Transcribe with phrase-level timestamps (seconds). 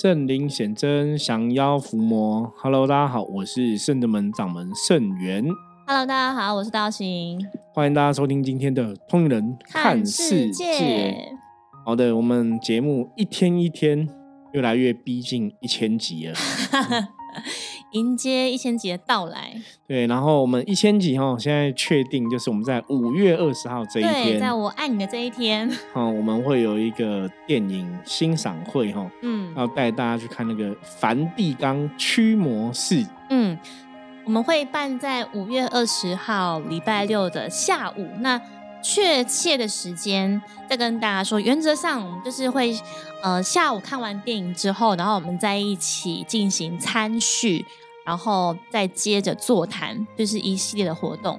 [0.00, 2.50] 圣灵显真，降妖伏魔。
[2.56, 5.44] Hello，大家好，我是圣德门掌门圣元。
[5.86, 7.38] Hello，大家好，我是道行。
[7.74, 10.64] 欢迎大家收听今天的《通灵人看世界》。
[11.84, 14.08] 好的，我们节目一天一天
[14.54, 16.34] 越来越逼近一千集了。
[17.92, 19.54] 迎接一千集的到来，
[19.86, 33.58] 对，然后我们一千集哈，现在确定就是我们在五月二十号这一天，在我爱你的这一天， 哈，我们会有一个电影欣赏会哈，嗯，要带大家去看那个《梵蒂冈驱魔士》，嗯，
[34.24, 38.40] 我们会办在五月二十号礼拜六的下午，那。
[38.82, 42.74] 确切的时间再跟大家说，原则上我们就是会，
[43.22, 47.64] 呃，下午看完电影之后，然后我们在一起进行参叙，
[48.06, 51.38] 然后再接着座谈，就是一系列的活动。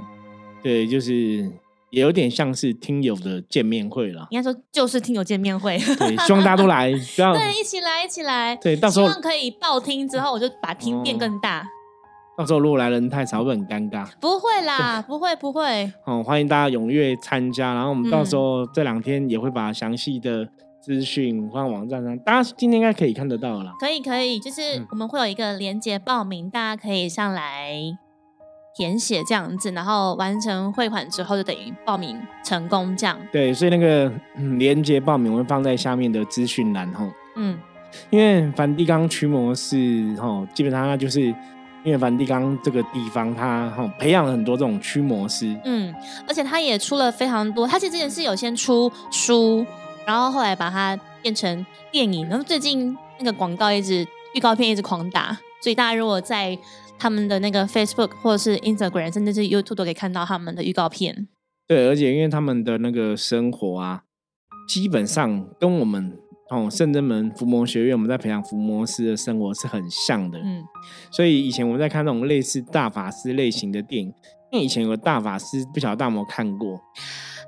[0.61, 1.51] 对，就是
[1.89, 4.27] 也有点像是听友的见面会了。
[4.29, 5.77] 应该说就是听友见面会。
[5.97, 8.55] 对，希望大家都来， 对，一起来，一起来。
[8.57, 11.67] 对，到时候希望可以报听之后，我就把听变更大。
[12.37, 14.07] 到时候如果来人太少，会很尴尬。
[14.19, 15.91] 不会啦， 不会不会。
[16.05, 17.73] 哦，欢迎大家踊跃参加。
[17.73, 20.47] 然后我们到时候这两天也会把详细的
[20.79, 23.73] 资讯放网站上，大家今天应该可以看得到了。
[23.79, 27.75] 可以可以，就是我们会有一个连接报名，大家可以上来
[28.75, 33.19] 填写这样子，然后完成汇款之后就等于报名成功这样。
[33.31, 34.11] 对，所以那个
[34.57, 37.07] 连接报名我会放在下面的资讯栏哈。
[37.35, 37.59] 嗯，
[38.09, 41.35] 因为梵蒂冈驱魔是哈，基本上它就是。
[41.83, 45.93] 因为梵蒂冈这个地方，它哈培养了很多这种驱魔师，嗯，
[46.27, 47.67] 而且他也出了非常多。
[47.67, 49.65] 他其实之前是有先出书，
[50.05, 56.57] 然后后来把它变成电影，然后最近那个广告一直预告片一直狂打，所以大家如果在
[56.99, 61.27] 他们的那个 Facebook 或者是 Instagram，甚至是 YouTube 都可以看到他们的预告片。
[61.67, 64.03] 对，而且因为他们的那个生活啊，
[64.67, 66.17] 基本上跟我们。
[66.51, 70.37] 哦，圣真门伏魔学院，我们在培养伏魔师的生活是很像的。
[70.37, 70.61] 嗯，
[71.09, 74.13] 所以以前我们在看那种类似大法师类型的电影，
[74.51, 76.77] 因为以前有个大法师，不晓得大魔看过，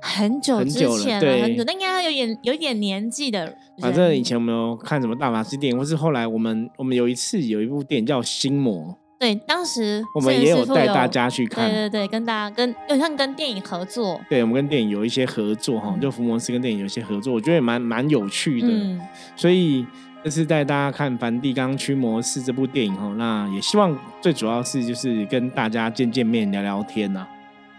[0.00, 0.88] 很久之前
[1.22, 3.54] 了，很久，那应该有点有点年纪的。
[3.78, 8.74] 反正以前我们有看什么大法师电影，或是后来我们我们有一次有一部电影叫《心魔》。
[9.18, 19.00] 对，当时我们也有带大家去看，对对对，跟大家跟有像跟电影合作，对，我们跟电影有一些合作哈，就福摩斯跟电影有一些合作，我觉得也蛮蛮有趣的，嗯
[19.34, 19.86] 所以
[20.22, 27.26] 这次带大家看《梵蒂冈驱魔师》这部电影哈，那也希望最主要是就是跟大家见见面、聊聊天呐，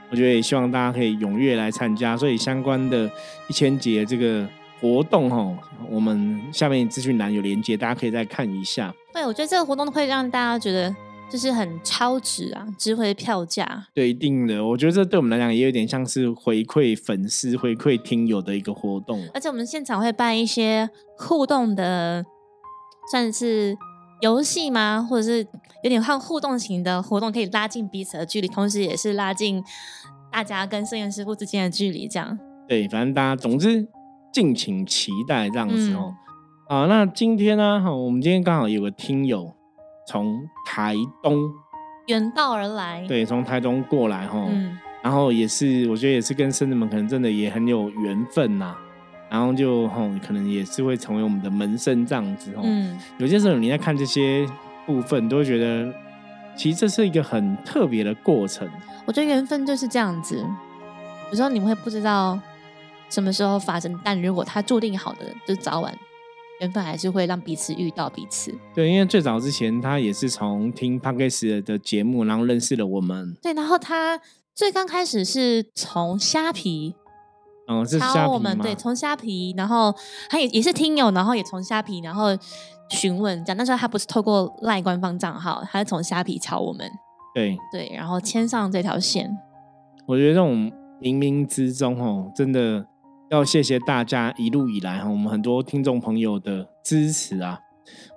[0.09, 3.09] 我觉得也希望大家可以踊跃来参加，所以相关的
[3.50, 4.47] 一千节这个
[4.79, 5.56] 活动哈，
[5.90, 8.94] 我们下面资讯栏有连接，大家可以再看一下。
[9.13, 10.96] 对，我觉得这个活动会让大家觉得。
[11.29, 13.87] 就是很超值啊，值回票价。
[13.93, 14.65] 对，一定的。
[14.65, 19.21] 我觉得这对我们来讲也有点像是回馈粉丝、回馈听友的一个活动。
[19.33, 22.23] 而且我们现场会办一些互动的，
[23.11, 23.75] 算是
[24.21, 25.05] 游戏吗？
[25.09, 25.45] 或者是
[25.83, 29.63] 有点像互动型的活动，可以拉近彼此的距离，同时也是拉近
[30.31, 32.07] 大家跟摄影师傅之间的距离。
[32.07, 32.37] 这样。
[32.67, 33.87] 对，反正大家总之
[34.31, 36.13] 敬请期待这样子哦。
[36.67, 37.81] 啊，那今天呢？
[37.83, 39.53] 哈，我们今天刚好有个听友。
[40.07, 41.51] 从台东
[42.07, 44.47] 远道而来，对，从台东过来哈，
[45.01, 48.75] 然后也是，我觉得也是跟生子们可能真的也很有缘分呐，
[49.29, 52.61] 然后就吼，可能也是会成为我们的门生这样子哈。
[52.63, 54.47] 嗯，有些时候你在看这些
[54.85, 55.91] 部分，都会觉得
[56.55, 58.67] 其实这是一个很特别的过程。
[59.05, 60.43] 我觉得缘分就是这样子，
[61.31, 62.39] 有时候你们会不知道
[63.09, 65.91] 什么时候发生，但如果它注定好的，就早晚。
[66.61, 68.53] 缘分还是会让彼此遇到彼此。
[68.73, 73.35] 对，因为最早之前他也是从听 p a r k e s 的节目，然后认识了我们。
[73.41, 74.19] 对，然后他
[74.53, 76.95] 最刚开始是从虾皮，
[77.67, 79.93] 嗯，是虾皮们对，从虾皮，然后
[80.29, 82.27] 他也也是听友，然后也从虾皮，然后
[82.89, 83.57] 询问这样。
[83.57, 86.89] 那时候他不是透过赖官方账号，他是从虾皮敲我们。
[87.33, 89.29] 对对，然后牵上这条线。
[90.07, 92.85] 我觉得这种冥冥之中哦，真的。
[93.35, 97.59] 要谢谢大家一路以来哈，我们很多听众朋友的支持啊！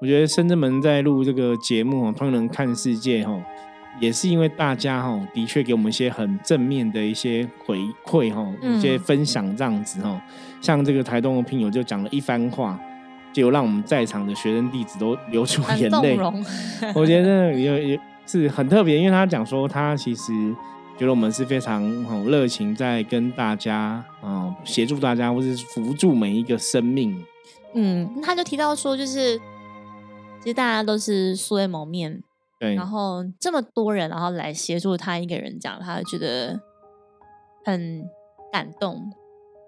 [0.00, 3.36] 我觉得深圳门在录这个节目哈，通人看世界哈，
[3.98, 10.22] 也是因为大家哈，的确给我们一些很正面的一些回馈哈，一些分享这样子哈。
[10.60, 12.78] 像这个台东的朋友就讲了一番话，
[13.32, 16.16] 就让我们在场的学生弟子都流出眼泪。
[16.94, 20.54] 我觉得也也是很特别，因为他讲说他其实。
[20.98, 27.24] 觉得我们是非常很热情，在跟大家嗯协助大家，或是扶助每一个生命。
[27.74, 29.38] 嗯，他就提到说，就是
[30.40, 32.20] 其实大家都是素未谋面，
[32.58, 36.58] 对，然后这么多人，然后来协助他一个人讲，他觉得
[37.64, 38.02] 很
[38.52, 39.12] 感动，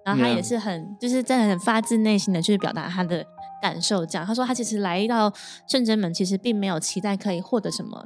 [0.05, 3.25] 然后他也是很就是真的很发自内心的去表达他的
[3.63, 4.27] 感受这样。
[4.27, 5.33] 他说他其实来到
[5.69, 8.03] 圣真门，其实并没有期待可以获得什么，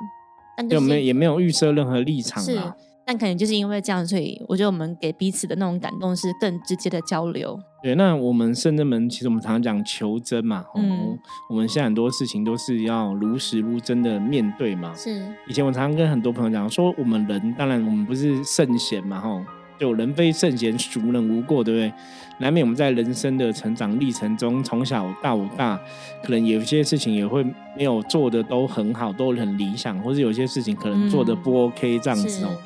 [0.58, 7.58] 但就有没有也没有预设任何立场是啊。，但可能就是因为这样，所以我觉得我们给彼此的那种感动是更直接的交流。
[7.82, 11.18] 对，那我们圣真门其实我们常常讲求真嘛，哦嗯
[11.50, 14.94] 我们现在很多事情都是要如实如真的面对嘛。
[14.96, 19.42] 是，以前我常常跟很多朋友讲说，我们人当然我们不是圣贤嘛，吼，
[19.78, 21.92] 就人非圣贤，孰能无过，对不对？
[22.38, 25.78] 难免我们在人生的成长历程中，从小到大，
[26.22, 27.44] 可能有些事情也会
[27.76, 32.56] 没有做的都很好，都很理想，或者有些事情可能做的不 OK 这样子是哦。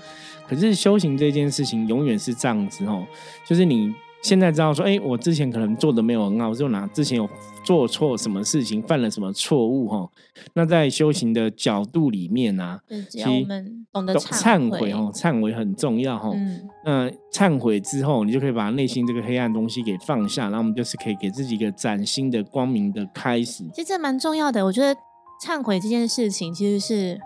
[0.48, 3.06] 可是修行这件事情永远是这样子哦，
[3.46, 7.28] 就是你现在知道说，哎，我之前可能做的没有很好，就拿之前有
[7.64, 10.10] 做错什么事情，犯了什么错误哈、哦。
[10.54, 16.32] 那在修行的角度里面啊，对，只其实要我们懂得懂忏忏悔哦，忏悔很重要哈、哦。
[16.34, 23.64] 嗯，那忏悔之后，你就可以把内心这个黑暗东西给放下，然后我们就是可以给自己一个崭新的光明的开始。
[23.72, 24.64] 其实这蛮重要的。
[24.64, 24.98] 我觉得
[25.46, 27.20] 忏悔这件事情，其实是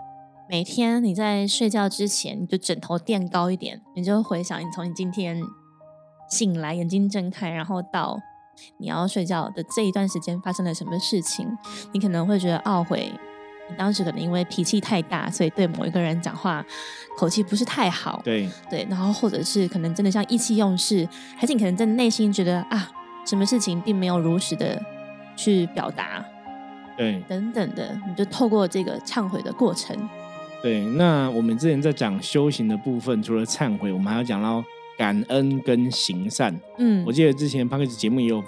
[0.49, 5.41] 每天你在睡觉之前，你就枕头垫高一点，你就回想你从你今天
[6.29, 8.19] 醒来，眼睛睁开，然后到
[8.77, 11.47] 你要睡觉的这一段时间发生了什么事情，
[11.93, 13.11] 你可能会觉得懊悔。
[13.69, 16.63] 你当时可能因为脾气太大，所以对某一个人讲话
[17.17, 21.07] 口气不是太好，对对，然后或者是可能真的像意气用事，
[21.37, 22.91] 还是你可能在内心觉得啊，
[23.25, 24.79] 什么事情并没有如实的
[25.37, 26.23] 去表达，
[26.97, 29.97] 对等等的，你就透过这个忏悔的过程，
[30.63, 30.83] 对。
[30.85, 34.63] 那我们之前在讲修行的部分，除了忏悔，我们还要讲到
[34.97, 36.57] 感恩跟行善。
[36.79, 38.43] 嗯我，记得之前 p a c k a g e 节目也有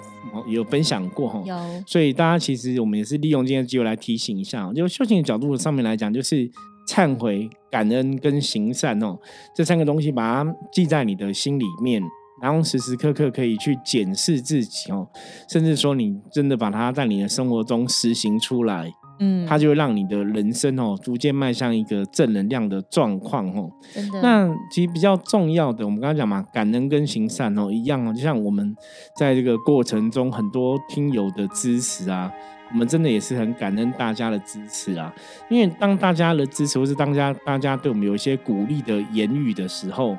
[0.48, 1.42] 也有分享过哈。
[1.44, 6.50] 有所以大家其实我们也是利用今天的机会来提醒一下哦，就修行的角度上面来讲，就是
[6.88, 9.18] 忏悔、感恩跟行善哦，
[9.54, 12.00] 这三个东西把它记在你的心里面，
[12.40, 15.06] 然后时时刻刻可以去检视自己哦，
[15.50, 23.70] 甚至说你真的把它在你的生活中实行出来，嗯，它就会让你的人生哦逐渐迈向一个正能量的状况哦。
[23.92, 28.74] 真的那其实比较重要的，我们刚刚讲嘛，感恩跟行善哦一样哦，就像我们
[29.16, 32.32] 在这个过程中，很多听友的支持啊，
[32.72, 35.14] 我们真的也是很感恩大家的支持啊。
[35.48, 40.16] 因为当大家的支持，或是当家大家对我们有一些鼓励的言语的时候，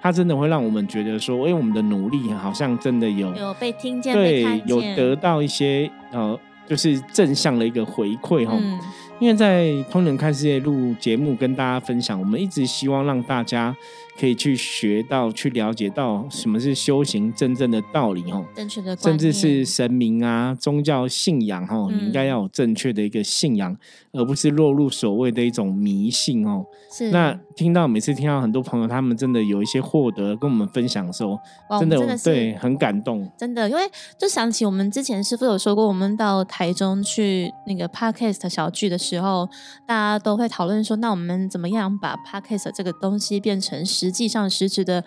[0.00, 8.78] 它真的会让我们觉得说，哎，我们的努力好像真的有有被听见，对，有得到一些呃，就是正向的一个回馈哈、嗯，
[9.18, 13.74] 因为在《通人看世界》录节目跟大家分享，我们一直希望让大家
[14.18, 23.76] 可以去学到、去了解到什么是修行真正的道理哦，正确的观甚至是神明啊、宗教信仰哦，嗯你应该要有正确的一个信仰，
[24.12, 26.64] 而不是落入所谓的一种迷信哦。
[26.90, 31.38] 是那听到每次听到很多朋友他们真的有一些获得跟我们分享的时候，
[31.70, 33.30] 哇真的们真的对很感动。
[33.36, 33.82] 真的，因为
[34.18, 39.48] 就想起我们之前师傅有说过，我们到台中去那个 podcast 小聚的时候，
[39.86, 45.04] 大家都会讨论说，那我们怎么样把 podcast 这个东西变成实际上实质的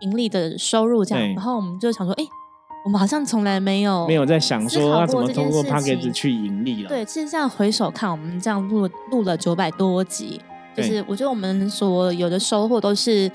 [0.00, 1.34] 盈利的收入这样？
[1.34, 2.24] 然后我们就想说，哎、
[2.84, 6.88] 我们好像从来没有没有在想说要怎么通过事 p a c k a g 情 e 去盈利了。
[6.88, 10.40] 对，其实这样回首看，我们这样录录了九百多集，
[10.76, 13.30] 就是我觉得我们所有的收获都是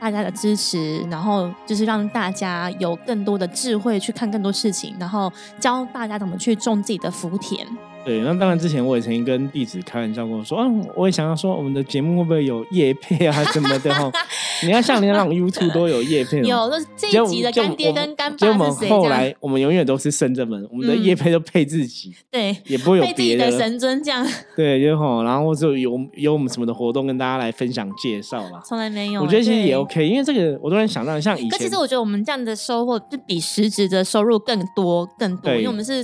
[0.00, 7.66] 大家的支持，然后就是让大家有更多的智慧去看更多事情，然后教大家怎么去种自己的福田。
[8.04, 10.66] 对，那当然，之前我也曾经跟弟子开玩笑过说，啊，
[10.96, 14.10] 我也想要说，我们的节目会不会有叶配啊什么的哈？
[14.64, 18.88] 你要像人家那种 YouTube 都有叶配，有，就是这一集的干爹跟干爸是谁？
[18.88, 23.58] 我们后来我们永远都是圣正门，我们的嗯叶配都配自己，对，也不会有别的了。
[23.58, 24.26] 神尊这样，
[24.56, 28.62] 对，就吼，然后或者有有我们什么的活动跟大家来分享介绍啦。
[28.64, 29.20] 从来没有。
[29.20, 36.02] 我觉得其实也 OK，因为这个我突然想到，像以前可其实我觉得我们这样的收获，就比实质的收入更多更多，因为我们是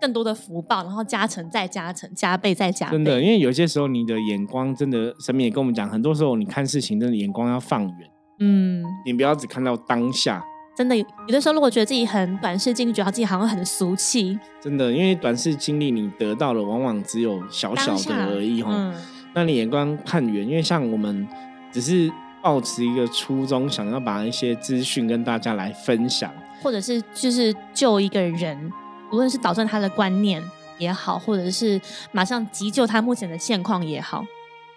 [0.00, 2.92] 更多的福报，然后加成再加成，加倍再加倍。
[2.92, 10.42] 真的，因为有些时候你的眼光真的，神明也跟我们讲，很多时候你看事情真的眼光要放远，嗯，你不要只看到当下。
[10.76, 18.70] 真的有有的时候，如果觉得自己很短视经历，觉得自己好像很俗气，真的，因为短视经历你得到的往往只有小小的而已哈。
[18.72, 18.94] 嗯，
[19.34, 21.28] 那你眼光看远，因为像我们
[21.70, 22.10] 只是
[22.42, 26.32] 抱持一个初衷，想要把一些资讯跟大家来分享。
[26.62, 28.70] 或者是就是救一个人，
[29.12, 30.42] 无论是导正他的观念
[30.78, 31.80] 也好，或者是
[32.12, 34.24] 马上急救他目前的现况也好，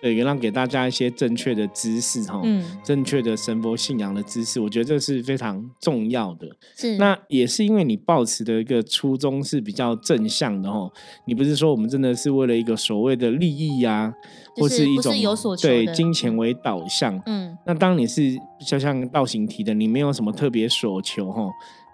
[0.01, 6.47] 对，让给大家一些正确的知识哈，嗯，正确的神佛信仰的知识，我觉得这是非常重要的。
[6.75, 10.91] 是那也是因为你抱持的一个初衷是比较正向的哈，
[11.25, 14.13] 你不是说我们真的是为了一个所谓的利益呀、
[14.57, 17.17] 就是不是一种有所对金钱为导向。
[17.25, 18.37] 嗯，那当你是
[18.67, 21.49] 就像道行提的，你没有什么特别所求哈，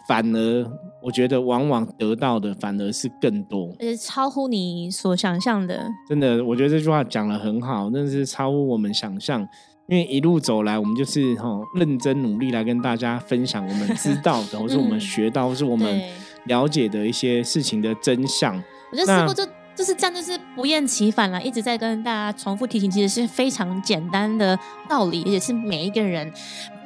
[0.09, 0.65] 反而
[1.03, 5.87] 我觉得往往得到的反而是更多，而且超乎你所想象的。
[6.09, 9.47] 真的，我觉得这句话讲的很好，真的是超乎我们想象。
[9.87, 16.01] 因为一路走来，我们就是哈认真努力来跟大家分享我们知道的， 或是我们学到，或是我们
[16.45, 18.55] 了解的一些事情的真相。
[18.91, 19.43] 我觉得师傅就
[19.75, 26.31] 就是这样，就是不厌其烦了，一直在跟大家重复提醒，其实是非常简单的道理，也是每一个人。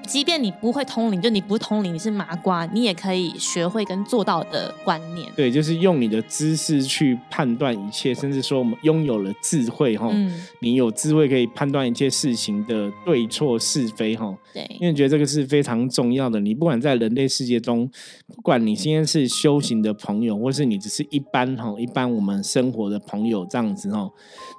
[0.06, 5.32] 即便你不会通灵，就你不通灵，你是麻瓜，你也可以学会跟做到的观念。
[5.36, 10.12] 对，就是用你的知识去判断一切，甚至说我们拥有了智慧哈，
[10.60, 14.36] 你有智慧可以判断一切事情的对错是非哈。
[14.54, 16.40] 对，因为觉得这个是非常重要的。
[16.40, 17.90] 你不管在人类世界中，
[18.28, 24.10] 不管你今天是修行的朋友，或是你只是一般哈一般我们生活的朋友这样子哈，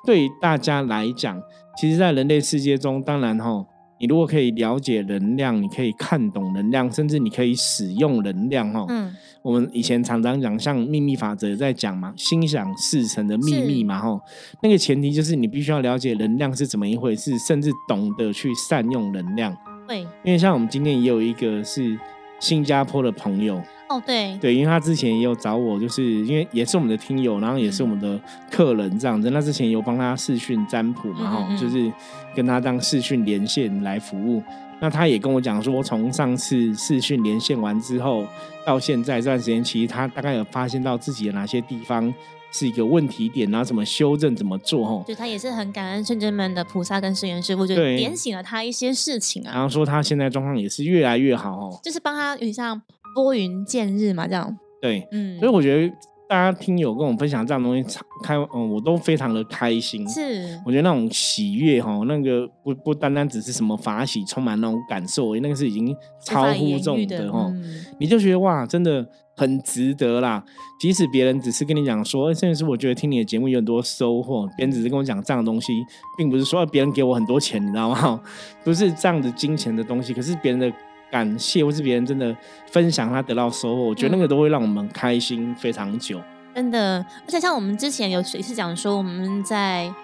[0.06, 1.40] 对大家来讲，
[1.78, 3.66] 其实，在人类世界中，当然哈。
[4.04, 8.84] 你如果可以了解能量，你可以看懂能量，甚至你可以使用能量，哈。
[8.90, 9.10] 嗯。
[9.40, 14.20] 我们以前常常讲，像秘密法则在讲嘛，心想事成的秘密嘛，哈。
[14.62, 19.56] 那个前提就是你必须要了解能量是怎么一回事，甚至懂得去善用能量。
[19.88, 20.00] 对。
[20.22, 21.98] 因为像我们今天也有一个是
[22.38, 23.58] 新加坡的朋友。
[23.96, 24.36] 哦，对。
[24.40, 28.20] 对，因为他之前也有找我，就是因为也是我们的听友，然后也是我们的
[28.50, 29.30] 客人这样子。
[29.30, 31.92] 那之前有帮他视讯占卜嘛，哈，就是。
[32.34, 34.42] 跟他当视讯连线来服务，
[34.80, 38.26] 那他也跟我讲说，从上次视讯连线完之后
[38.66, 42.12] 到现在这段时间，其实他大概有发现到自己的哪些地方
[42.50, 45.04] 是一个问题点，然后怎么修正、怎么做，吼。
[45.06, 49.52] 就他也是很感恩圣真门的菩萨跟圣元师傅，就点醒了他一些事情啊。
[49.54, 52.82] 然后说他现在状况也是越来越好，哦，就是帮他有点像
[53.14, 54.58] 拨云见日嘛，这样。
[54.80, 55.94] 对，嗯，所以我觉得。
[56.26, 60.08] 大家听友跟我分享这样东西，开嗯，我都非常的开心。
[60.08, 65.94] 是，我觉得那种喜悦哈，那个不不单单只是什么法喜，充满那种感受，那个是已经
[66.24, 67.52] 超乎众的哈。
[68.00, 69.06] 你就觉得哇，真的
[69.36, 70.42] 很值得啦。
[70.80, 75.74] 即使别人只是跟你讲说，甚至是我觉得听你的节目有很多收获，别人只是跟我讲这样的东西，
[76.16, 78.18] 并不是说别人给我很多钱，你知道吗？
[78.64, 80.72] 不是这样子金钱的东西，可是别人的。
[81.14, 82.36] 感谢，或是别人真的
[82.72, 86.20] 分享他得到收获，我觉得那个都会让我们开心非常久。
[86.52, 89.94] 真的，而且像我们之前有一次讲说，我们在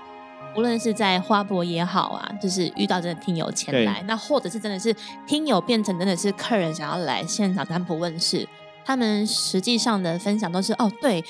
[0.57, 4.95] 无论是在花博也好啊，就是遇到真的听友前来，那或者是真的是
[5.27, 8.47] 听友变成真的是客人想要来现场占卜问世，
[8.85, 11.21] 他们实际上的分享都是哦，对，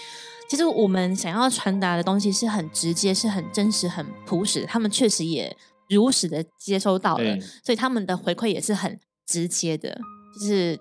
[0.46, 5.56] 其实我们想要传达的东西是很直接、是很真实、很朴实，他们确实也
[5.88, 9.00] 如实的接收到了，所以他们的回馈也是很。
[9.30, 9.96] 直接的，
[10.34, 10.76] 就是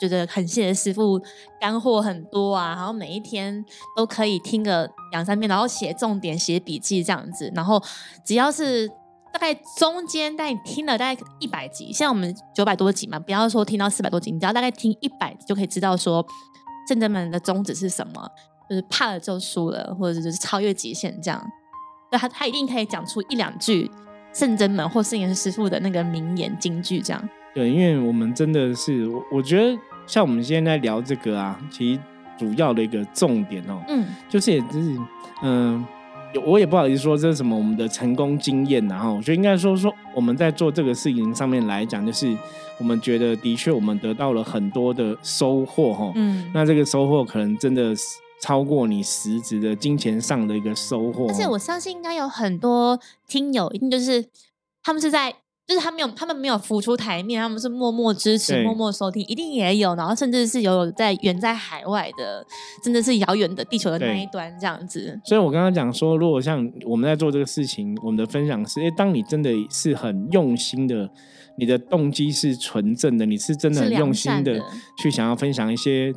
[0.00, 1.20] 觉得很谢谢师傅，
[1.60, 3.64] 干货很多啊，然后每一天
[3.96, 7.80] 都可以听个两三遍，然后写重点、写笔记这样子，然后
[8.24, 8.88] 只要是
[9.32, 16.26] 大概中间，但你听了大概一百集，像我们九百多集嘛，不要说听到四百多集，你只要大概听一百集就可以知道说
[16.88, 18.28] 圣真门的宗旨是什么，
[18.68, 21.40] 就是怕了就输了，或者就是超越极限这样，
[22.10, 23.88] 那他他一定可以讲出一两句
[24.34, 27.28] 圣真门或圣严师傅的那个名言金句这样。
[27.54, 32.00] 对，因为我们真的是，我我觉得像我们现在聊这个啊，其实
[32.38, 34.98] 主要的一个重点哦，嗯，就是也就是，
[35.42, 35.84] 嗯，
[36.46, 42.34] 我也不好意思说这是什么我们的成功经验然后我觉得应该说说我们在做这个事情上面来讲，就是
[42.78, 48.02] 我们觉得的确我们得到了很多的收获哈，嗯，那这个收获可能真的是
[48.40, 54.24] 超过你实质的金钱上的一个收获，而且我相信应该有很多听友一定就是
[54.82, 55.34] 他们是在。
[55.66, 62.44] 就是他没有，他们没有浮出台面，他们是默默支持、默默收听，一定也有，然后甚至是有在远在海外的，
[62.82, 65.20] 真的是遥远的地球的那一端这样子。
[65.24, 71.08] 所以我刚刚讲说，如果像我们在做这个事情，我们的分享是，哎，当你真的是很用心的。
[71.56, 74.58] 你的动机是纯正的，你是真的很用心的
[74.98, 76.12] 去想要分享一些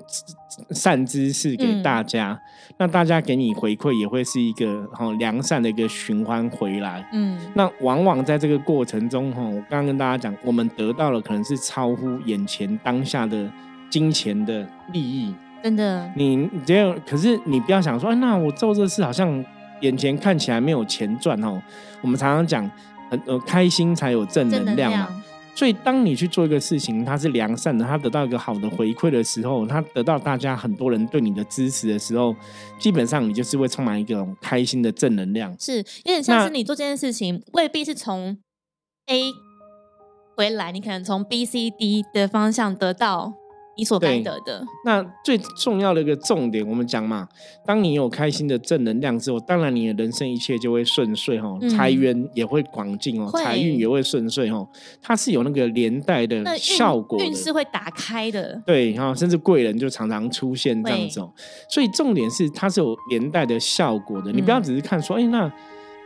[0.71, 2.39] 善知识给大家，
[2.77, 7.05] 那大家给你回馈也会是一个哈良善的一个循环回来。
[7.11, 13.51] 嗯，那往往在这个过程中哈，我刚刚跟大家讲，我们得到了可能是超乎眼前当下的
[13.89, 15.35] 金钱的利益。
[15.61, 19.43] 真的，你只有可是你不要想说，哎那我做这事好像
[19.81, 21.61] 眼前看起来没有钱赚哦。
[22.01, 22.71] 我们常常讲。
[23.15, 25.23] 很呃开心才有正能量嘛，
[25.55, 32.35] 所以当你去做一个事情，它是良善的，它得到一个好的回馈的时候，它得到大家很多人对你的支持的时候，
[32.77, 35.55] 基本上你就是会充满一种开心的正能量。
[35.59, 38.37] 是，有点像是你做这件事情，未必是从
[39.07, 39.31] A
[40.35, 43.33] 回来，你可能从 B、C、D 的方向得到
[43.77, 44.65] 你所该得的。
[44.85, 47.27] 那最重要的一个重点，我们讲嘛，
[47.65, 54.67] 当你有开心的正能量之后，当然你的人生一切就会顺遂哈，嗯财源也会广进哦，会财运也会顺遂哦，
[55.01, 58.61] 它是有那个连带的效果的运势会打开的。
[58.65, 61.31] 对，哈，甚至贵人就常常出现这样子哦。
[61.69, 65.51] 所以重点是它是有连带的效果的，你不要嗯只是看说，哎、那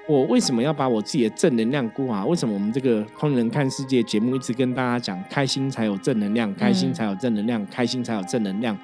[0.09, 2.25] 我为什么要把我自己的正能量顾好？
[2.25, 8.75] 为什么我们这个通人看世界节目一直跟大家讲，开心才有正能量，开心嗯才有正能量，开心才有正能量？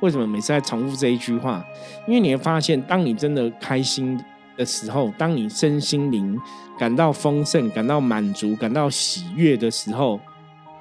[0.00, 1.64] 为什么每次在重复这一句话？
[2.06, 4.22] 因为你会发现，当你真的开心
[4.58, 6.38] 的时候，当你身心灵
[6.78, 10.20] 感到丰盛、感到满足、感到喜悦的时候，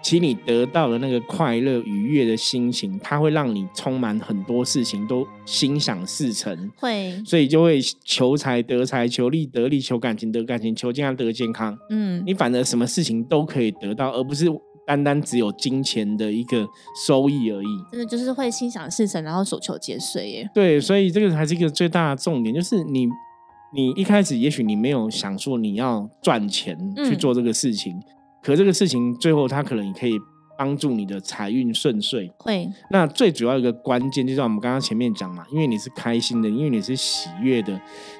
[0.03, 11.77] 其实你得到的那个快乐、愉悦的心情，它会让你充满很多事情都心想事成，会，所以就会求财得财，求利得利，求感情得感情，求健康得健康。
[11.89, 14.45] 嗯，你反而什么事情都可以得到，而不是
[14.86, 16.67] 单单只有金钱的一个
[17.07, 17.67] 收益而已。
[17.93, 20.50] 真的就是会心想事成，然后所求皆遂耶。
[20.53, 23.07] 对，所以这个还是一个最大的重点，就是你，
[23.74, 27.98] 你一开始也许你没有想说你要赚钱去嗯做这个事情，
[28.44, 30.20] 可这个事情最后它可能也可以
[30.56, 32.32] 帮助你的财运顺遂。
[32.38, 37.74] 会，那最主要一个关键，就像我们刚刚前面讲嘛，因为你是开心的，因为你是喜悦的，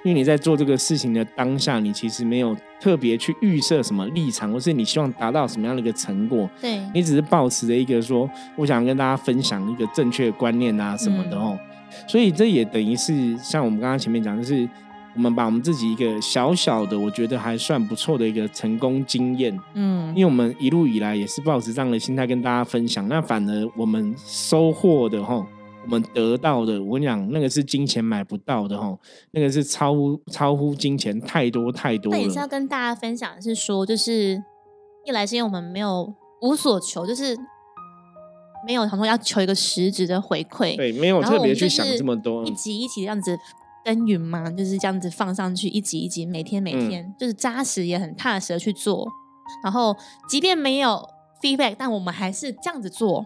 [0.04, 8.28] 因为你在做这个事情的当下，你其实没有特别去预设什么立场，或是你希望达到什么样的一个成果，对，你只是保持着一个说，
[8.58, 11.60] 我想跟大家分享一个正确的观念啊什么的哦。
[12.08, 14.68] 所以这也等于是像我们刚刚前面讲，就是
[15.16, 25.46] 我们把我们自己一个小小的，我觉得还算不错的一个成功经验，嗯因为我们一路以来也是抱持这样的心态跟大家分享，那反而我们收获的哈。
[25.86, 28.98] 我们得到的，我跟你讲，那个是金钱买不到的哈，
[29.32, 32.48] 那个是超乎超乎金钱太多太多那也是要。
[32.48, 34.42] 跟大家分享，是说，就是
[35.04, 37.36] 一来是因为我们没有无所求，就是
[38.66, 42.46] 没有想说要求一个实质的回馈，对，没有特别去想是这么多。
[42.46, 43.38] 一集一集这样子
[43.84, 49.08] 耕耘嘛，就是这样子放上去，一集一集，每天每嗯天，就是扎实也很踏实的去做。
[49.64, 49.96] 然后，
[50.28, 51.08] 即便没有
[51.42, 53.26] feedback，但我们还是这样子做。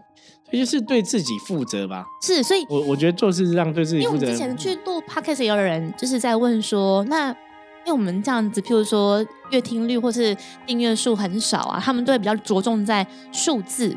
[0.51, 2.05] 这就是对自己负责吧。
[2.21, 4.37] 是，所以我我觉得做事是让对自己负责因为我们之。
[4.37, 10.35] 前去录 podcast 也有人就是在问说，那因为我们这样子，譬如说阅听率或是
[10.65, 13.95] 订阅数很少啊，他们都会比较着重在数字。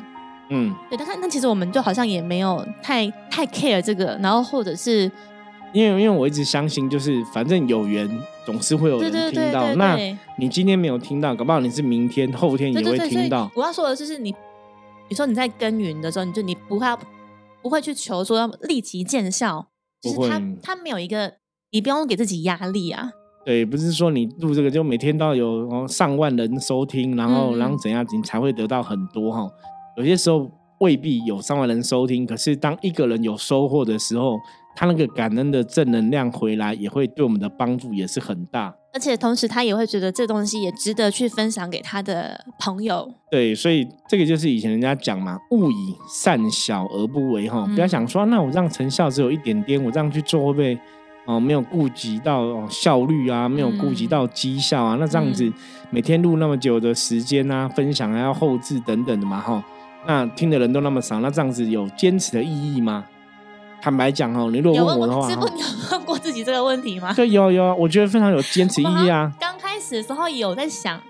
[0.51, 5.11] 嗯，对，但看那其实我们就好像也没有太太 care 这个，然后或者是
[5.73, 8.09] 因为因为我一直相信，就是反正有缘
[8.45, 9.75] 总是会有对人对对对听到。
[9.75, 9.97] 那
[10.39, 13.51] 你今天没有听到，搞不好你是明天、后天也会听到。
[13.55, 14.39] 我要说的就是你，比
[15.11, 16.87] 如说你在耕耘的时候，你就你不会
[17.63, 19.67] 不会去求说要立即见效，
[20.01, 21.35] 就是他他没有一个，
[21.71, 23.11] 你不用给自己压力啊。
[23.45, 29.49] 对，不是说你录这个就每天都要有哦上万人收听，然后然后怎样你才会得到很多哈。
[29.97, 34.39] 有些时候未必有上万人收听，可是当一个人有收获的时候，
[34.81, 38.75] 他那个感恩的正能量回来，也会对我们的帮助也是很大。
[38.95, 43.12] 而且同时，他也会觉得这东西也值得去分享给他的朋友。
[43.31, 50.79] 对，所以这个就是以前人家讲嘛，勿以善小而不为哈，嗯不要想说，那我这样成效只有一点点，我这样去做会不会
[51.27, 54.97] 哦没有顾及到、哦、效率啊，没有顾及嗯到绩效啊？
[54.99, 55.53] 那这样子嗯
[55.90, 59.62] 每天录那么久的时间啊，分享还要后置等等的嘛哈，
[60.07, 63.05] 那听的人都那么少，那这样子有坚持的意义吗？
[63.83, 67.12] 坦白讲哦，你如果问我的话，师傅，你有问过自己这个问题吗？
[67.14, 71.01] 对，有有啊，我觉得非常有 坚持意义啊，刚开始的时候有在想，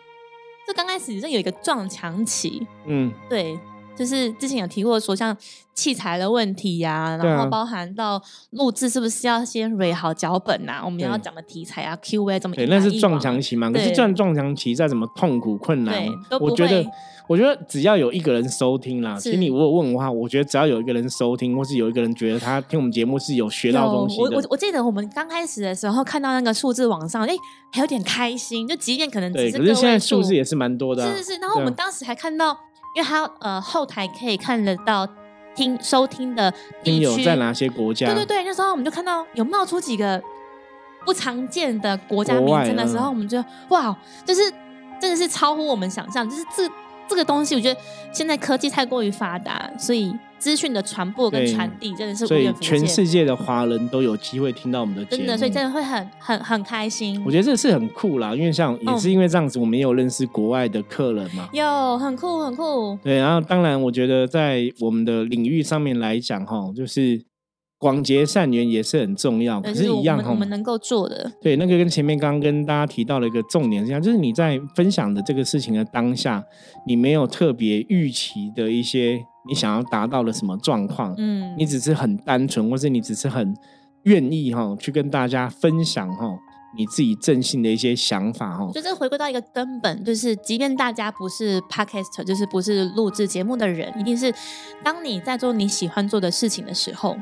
[0.67, 3.59] 就刚开始就有一个撞墙期，嗯，对，
[3.97, 5.37] 就是之前有提过说像
[5.75, 13.71] 器材的问题呀、啊然后包含到录制是不是要先 r 好脚本啊，我们要讲的题材啊，Q&A 怎么对，一那是撞墙期嘛。
[13.71, 15.95] 可是对这样撞墙期再怎么痛苦困难
[16.29, 16.85] 对，我觉得，
[17.29, 27.35] 我觉得只要有一个人收听啦，是其实你如果问我的话，我觉得只要有一个人收听，或是有一个人觉得他听我们节目是有学到东西的，我我我记得我们刚开始的时候看到那个数字往上，哎、
[27.73, 29.51] 还有点开心，就即便可能只对。
[29.51, 32.57] 是可是现在数数字也是蛮多的啊、是是是，然后我们当时还看到，
[32.95, 35.07] 因为它呃后台可以看得到
[35.55, 36.51] 听收听的
[36.83, 38.07] 听地区友在哪些国家？
[38.07, 40.23] 对对对，那时候我们就看到有冒出几个
[41.05, 44.43] 不常见的国家名称的时候，嗯我们就哇，就是
[45.01, 46.71] 真的是超乎我们想象，就是这
[47.09, 47.81] 这个东西，我觉得
[48.13, 53.11] 现在科技太过于发达，所以资讯的传播跟对传递真的是无所以远弗届全世。
[53.11, 57.31] 界的华人都有机会听到我们的节目，真的，所以真的会很很很开心我。
[57.31, 61.49] 觉得这是很酷啦，因为像也是因为这样子，我们也有认识国外的客人嘛。
[61.53, 67.21] 有很酷很酷，对，然后当然，我觉得在我们的领域上面来讲，哈，就是
[67.81, 76.45] 广结善缘也是很重要，可是一样我们能够做的，对，那个跟前面刚刚跟大家提到的一个重点是一样，就是你在分享的这个事情的当下，
[76.87, 83.57] 你没有特别预期的一些你想要达到的什么状况，嗯，你只是很单纯，或是你只是很
[84.03, 86.27] 愿意哈去跟大家分享哈
[86.77, 88.71] 你自己正性的一些想法哈。
[88.75, 94.31] 就这回归到一个根本，就是即便大家不是 podcast，就是不是录制节目的人，一定是
[94.85, 97.17] 当你在做你喜欢做的事情的时候，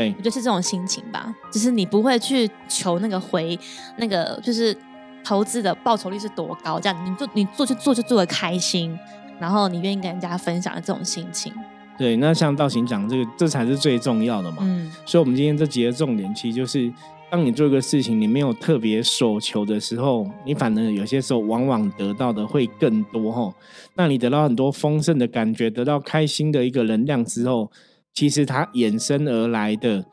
[0.00, 3.58] 对我觉得是这种心情吧，就是你不会去求那个回
[3.98, 4.76] 那个就是
[5.22, 8.98] 投资的报酬率是多高，这样你做你做就做就做的开心，
[9.38, 11.52] 然后你愿意跟人家分享的这种心情，
[11.98, 14.58] 对，那像道行讲这个，这才是最重要的嘛。
[14.62, 16.90] 嗯，所以，我们今天这集的重点，其实就是
[17.30, 23.54] 当你做一个事情，你没有特别所求的时候，你反而有些时候往往得到的会更多哈。
[23.94, 27.70] 那你得到很多丰盛的感觉，得到开心的一个能量之后，
[28.14, 30.04] 其实它衍生而来的，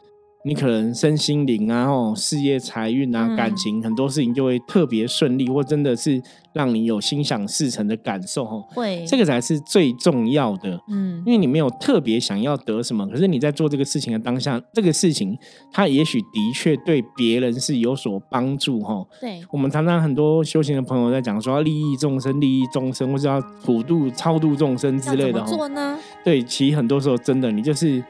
[0.47, 6.21] 你可能身心灵啊、哦事业、财运啊、嗯感情很多事情就会特别顺利，或真的是
[6.53, 8.63] 让你有心想事成的感受哦。
[8.69, 10.79] 会这个才是最重要的。
[10.87, 15.37] 嗯因为你没有特别想要得什么，可是你在做这个事情的当下，这个事情
[15.73, 19.05] 它也许的确对别人是有所帮助哈。
[19.19, 25.47] 对，我们常常很多修行的朋友在讲说要利益众生、利益众生，或者要普度、超度众生之类的哈。
[25.47, 25.99] 做呢？
[26.23, 28.01] 对，其实很多时候真的，你就是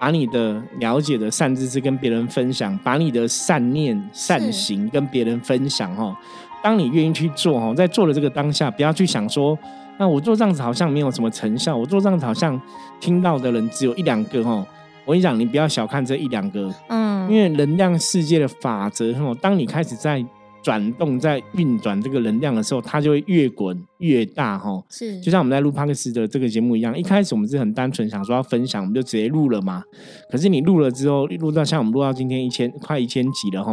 [0.00, 6.16] 把你的了解的善知识跟别人分享，把你的善念、善行跟别人分享哦。
[6.62, 9.56] 当你愿意去做哦，在做的这个当下，不要去想说，
[9.98, 12.58] 那我做这样子好像没有什么成效，我做这样子好像
[12.98, 14.66] 听到的人只有一两个哦。
[15.04, 20.24] 我跟你讲，你不要小看这一两个，嗯，因为能量世界的法则哈，当你开始在
[20.62, 24.82] 转动、在运转这个能量的时候，它就会越滚越大哈。
[24.90, 29.82] 是就像我们在录帕克斯的这个节目一样，一开始我们是很单纯想说要分享，我们就直接录了嘛。
[30.30, 33.72] 可是你录了之后，录到像我们录到今天一千快一千集了哈，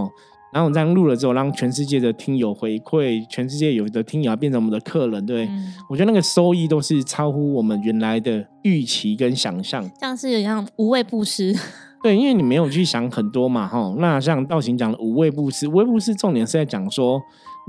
[0.54, 5.48] 然后我这样录了之后，让全世界的听友回馈，全世界有的听友要变成我们的客人，对
[5.90, 9.90] 我觉得那个收益都是超乎我们原来的预期跟想象。
[10.00, 11.54] 像是有样无畏布施，
[12.04, 13.94] 对，因为你没有去想很多嘛，哈。
[13.98, 17.22] 那像道行讲的无畏布施，无畏布施重点是在讲说，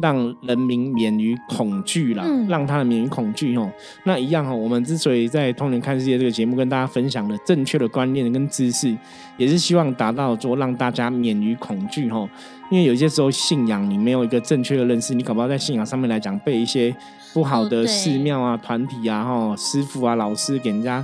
[0.03, 3.71] 让人民免于恐惧啦，嗯让他人免于恐惧哦。
[4.05, 8.95] 那一样哈，我们之所以在《通灵看世界》这个节目跟大家分享的正确的观念跟知识，
[9.39, 12.29] 也是希望达到说让大家免于恐惧哈。
[12.71, 16.95] 因为有些时候信仰你没有一个正确的认识，你搞不好在信仰上面来讲被一些
[17.33, 21.03] 不好的寺庙啊、团体啊、哈师傅啊、老师给人家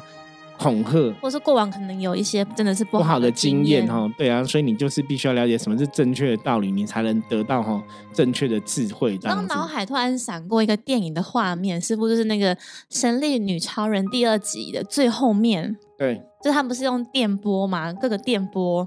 [0.58, 1.12] 恐吓。
[1.20, 9.46] 或是过往可能有一些真的是不不好的经验验哈，对啊，所以你就是必须要了解什么是正确的道理，你才能得到哈正确的智慧这刚。
[9.46, 12.54] 脑海突然闪过一个电影的画面，是不是就是那个
[12.90, 15.76] 《神力女超人》第二集的最后面？
[15.98, 18.86] 对就是他们不是用电波嘛，各个电波，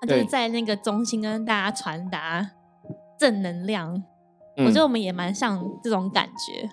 [0.00, 2.50] 他就是在那个中心跟大家传达
[3.18, 3.94] 正能量。
[4.56, 6.70] 嗯我觉得我们也蛮像这种感觉，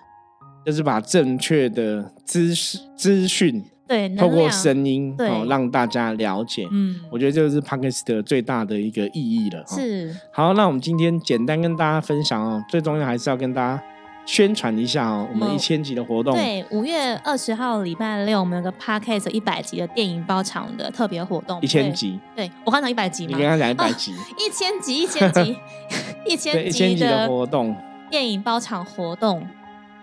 [0.64, 6.66] 就是把正确的知识资讯对，透过量，声音对哦让大家了解。
[6.70, 9.60] 嗯，我觉得这个是 Podcast 最大的一个意义了。
[9.60, 13.82] 哦是好，那我们今天简单跟大家分享哦，最重要还是要跟大家
[14.24, 16.32] 宣传一下哦，我们嗯一千集的活动。
[16.34, 21.92] 对，五月二十号礼拜六，我们有个 podcast 一百集的电影包场的特别活动，一千。
[21.92, 23.36] 集，对我刚讲一百集嘛？
[23.36, 25.56] 你刚刚讲一百集，一千集，一千集，
[26.24, 27.76] 一对，千一千集的的活动。
[28.10, 29.46] 电影包场活动，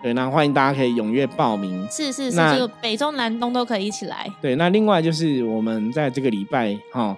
[0.02, 1.86] 对，那欢迎大家可以踊跃报名。
[1.90, 4.26] 是是是，那就北中南东都可以一起来。
[4.40, 7.14] 对，那另外就是我们在这个礼拜哈、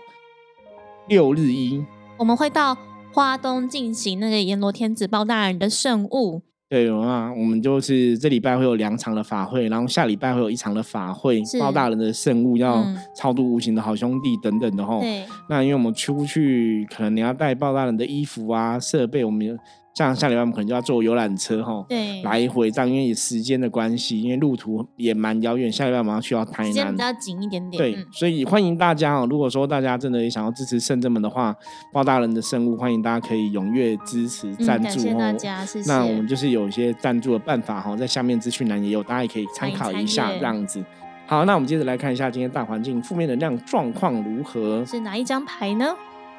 [1.09, 1.85] 六日一，
[2.17, 2.77] 我们会到
[3.13, 14.99] 花东进行那个阎罗天子包大人的圣物，对啊，我们就是这礼拜会有两场的法会，然后下礼拜会有一场的法会是，包大人的圣物要嗯超度无形的好兄弟等等的哈。
[14.99, 19.57] 对，那因为我们出去，可能你要带包大人的衣服啊、设备，我们有
[19.95, 21.85] 像下礼拜我们可能就要坐游览车哈。
[21.89, 27.83] 对，来回这样，因为时间的关系，因为路途也蛮遥远，下礼拜我们要去到台南时间比，较紧一点点。
[27.83, 29.27] 对，嗯所以欢迎大家哦。
[29.29, 31.55] 如果说大家真的也想要支持圣正们的话，
[31.93, 35.33] 包大人的圣物，欢迎大家可以踊跃支持嗯赞助感谢大哦。
[35.35, 35.93] 家，谢谢。
[35.93, 40.83] 那我们就是有一些赞助的办法哈，在下面资讯栏也有，大家也可以参考一下这样子。
[41.27, 44.85] 好，那我们接着来看一下今天大环境负面能量状况如何。
[44.85, 45.95] 是哪一张牌呢？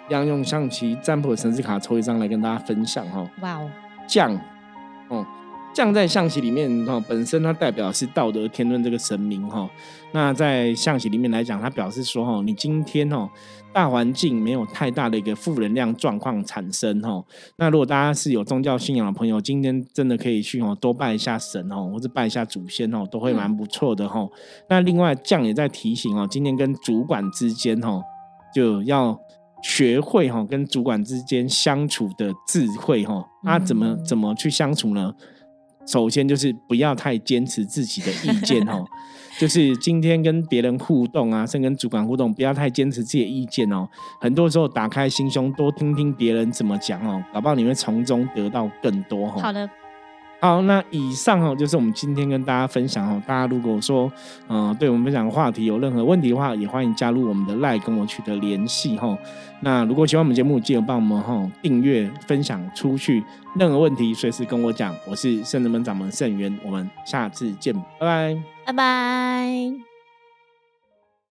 [0.09, 3.25] 一样用象棋占卜的神之卡抽一张来跟大家分享哈。
[3.41, 3.71] 哇哦，
[4.05, 4.35] 将，
[5.07, 5.25] 哦，
[5.73, 9.69] 将在象棋里面哈，本身它代表是道德天论这个神明哈。
[10.11, 13.29] 那在象棋里面来讲，它表示说哈，你今天哦，
[13.71, 17.23] 大环境没有太大的一个负能量状况产生哈。
[17.55, 24.27] 那如果大家是有宗教信仰的朋友，今天真的可以去哦，多拜一下神哦，或者拜一下祖先哦，都会蛮不错的哈。
[24.69, 28.03] 那另外将也在提醒哦，今天跟主管之间哦。
[28.53, 29.19] 就要
[29.63, 33.25] 学会哈跟主管之间相处的智慧哈。
[33.43, 35.11] 那怎么怎么去相处呢？
[35.85, 38.85] 首先就是不要太坚持自己的意见哦，
[39.37, 43.85] 就是今天跟别人互动啊，甚至跟主管互动，不要太坚持自己的意见哦。
[44.21, 49.41] 很多时候打开心胸，多听听别人怎么讲哦，搞不好你会从中得到更多哈。
[49.41, 49.69] 好的。
[50.43, 53.23] 好，那以上哦，就是我们今天跟大家分享哦。
[53.25, 54.11] 大家如果说，
[54.49, 59.17] 嗯，对我们分享话题有任何问题的话，也欢迎加入我们的赖跟我取得联系哈。
[59.61, 63.23] 那如果喜欢我们节目，记得帮我们哈订阅、分享出去。
[63.55, 64.93] 任何问题随时跟我讲。
[65.07, 69.92] 我是圣人门掌门圣元，我们下次见，拜拜，拜拜。